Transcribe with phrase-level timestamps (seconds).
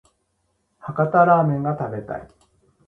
[0.79, 2.27] 博多ラーメンが食べたい